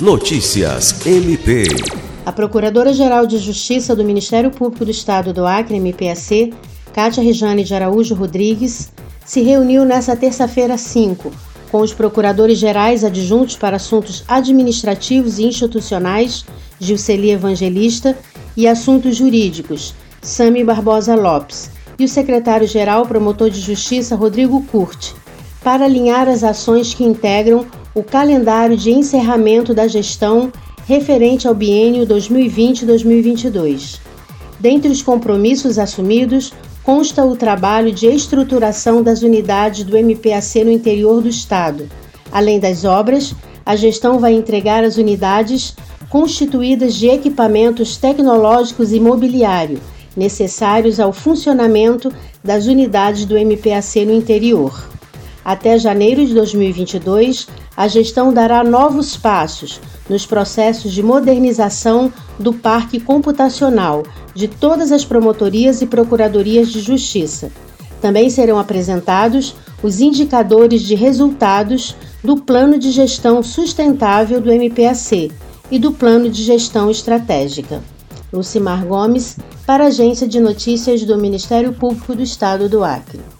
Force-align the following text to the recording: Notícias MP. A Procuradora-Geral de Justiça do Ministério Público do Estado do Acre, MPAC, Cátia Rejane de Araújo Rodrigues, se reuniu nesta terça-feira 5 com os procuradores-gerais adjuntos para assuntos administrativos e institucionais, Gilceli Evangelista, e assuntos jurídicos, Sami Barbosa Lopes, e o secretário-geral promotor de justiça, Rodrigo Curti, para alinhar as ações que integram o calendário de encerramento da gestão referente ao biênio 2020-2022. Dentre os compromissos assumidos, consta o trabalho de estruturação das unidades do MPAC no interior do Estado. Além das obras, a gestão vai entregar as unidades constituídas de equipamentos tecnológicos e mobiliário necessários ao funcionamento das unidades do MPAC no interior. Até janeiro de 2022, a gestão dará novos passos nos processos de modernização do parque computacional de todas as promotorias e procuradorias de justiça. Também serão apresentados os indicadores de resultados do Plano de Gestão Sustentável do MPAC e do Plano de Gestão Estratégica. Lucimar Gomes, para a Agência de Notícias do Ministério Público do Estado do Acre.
Notícias 0.00 1.04
MP. 1.04 1.64
A 2.24 2.30
Procuradora-Geral 2.30 3.26
de 3.26 3.36
Justiça 3.36 3.96
do 3.96 4.04
Ministério 4.04 4.48
Público 4.48 4.84
do 4.84 4.92
Estado 4.92 5.32
do 5.32 5.44
Acre, 5.44 5.80
MPAC, 5.80 6.54
Cátia 6.92 7.20
Rejane 7.20 7.64
de 7.64 7.74
Araújo 7.74 8.14
Rodrigues, 8.14 8.92
se 9.24 9.42
reuniu 9.42 9.84
nesta 9.84 10.14
terça-feira 10.14 10.78
5 10.78 11.32
com 11.72 11.80
os 11.80 11.92
procuradores-gerais 11.92 13.02
adjuntos 13.02 13.56
para 13.56 13.74
assuntos 13.74 14.22
administrativos 14.28 15.40
e 15.40 15.44
institucionais, 15.46 16.46
Gilceli 16.78 17.32
Evangelista, 17.32 18.16
e 18.56 18.68
assuntos 18.68 19.16
jurídicos, 19.16 19.96
Sami 20.22 20.62
Barbosa 20.62 21.16
Lopes, 21.16 21.72
e 21.98 22.04
o 22.04 22.08
secretário-geral 22.08 23.04
promotor 23.04 23.50
de 23.50 23.60
justiça, 23.60 24.14
Rodrigo 24.14 24.62
Curti, 24.70 25.12
para 25.64 25.86
alinhar 25.86 26.28
as 26.28 26.44
ações 26.44 26.94
que 26.94 27.02
integram 27.02 27.66
o 27.98 28.04
calendário 28.04 28.76
de 28.76 28.92
encerramento 28.92 29.74
da 29.74 29.88
gestão 29.88 30.52
referente 30.86 31.48
ao 31.48 31.54
biênio 31.54 32.06
2020-2022. 32.06 33.98
Dentre 34.60 34.88
os 34.88 35.02
compromissos 35.02 35.78
assumidos, 35.78 36.52
consta 36.84 37.24
o 37.24 37.34
trabalho 37.34 37.92
de 37.92 38.06
estruturação 38.06 39.02
das 39.02 39.22
unidades 39.22 39.82
do 39.82 39.96
MPAC 39.96 40.62
no 40.62 40.70
interior 40.70 41.20
do 41.20 41.28
Estado. 41.28 41.88
Além 42.30 42.60
das 42.60 42.84
obras, 42.84 43.34
a 43.66 43.74
gestão 43.74 44.20
vai 44.20 44.32
entregar 44.32 44.84
as 44.84 44.96
unidades 44.96 45.74
constituídas 46.08 46.94
de 46.94 47.08
equipamentos 47.08 47.96
tecnológicos 47.96 48.92
e 48.92 49.00
mobiliário 49.00 49.80
necessários 50.16 50.98
ao 50.98 51.12
funcionamento 51.12 52.12
das 52.42 52.66
unidades 52.66 53.24
do 53.24 53.36
MPAC 53.36 54.04
no 54.04 54.12
interior. 54.12 54.97
Até 55.48 55.78
janeiro 55.78 56.26
de 56.26 56.34
2022, 56.34 57.48
a 57.74 57.88
gestão 57.88 58.34
dará 58.34 58.62
novos 58.62 59.16
passos 59.16 59.80
nos 60.06 60.26
processos 60.26 60.92
de 60.92 61.02
modernização 61.02 62.12
do 62.38 62.52
parque 62.52 63.00
computacional 63.00 64.02
de 64.34 64.46
todas 64.46 64.92
as 64.92 65.06
promotorias 65.06 65.80
e 65.80 65.86
procuradorias 65.86 66.68
de 66.68 66.80
justiça. 66.80 67.50
Também 67.98 68.28
serão 68.28 68.58
apresentados 68.58 69.56
os 69.82 70.00
indicadores 70.00 70.82
de 70.82 70.94
resultados 70.94 71.96
do 72.22 72.36
Plano 72.36 72.78
de 72.78 72.90
Gestão 72.90 73.42
Sustentável 73.42 74.42
do 74.42 74.52
MPAC 74.52 75.32
e 75.70 75.78
do 75.78 75.92
Plano 75.92 76.28
de 76.28 76.42
Gestão 76.42 76.90
Estratégica. 76.90 77.82
Lucimar 78.30 78.84
Gomes, 78.84 79.38
para 79.64 79.84
a 79.84 79.86
Agência 79.86 80.28
de 80.28 80.40
Notícias 80.40 81.04
do 81.04 81.16
Ministério 81.16 81.72
Público 81.72 82.14
do 82.14 82.22
Estado 82.22 82.68
do 82.68 82.84
Acre. 82.84 83.37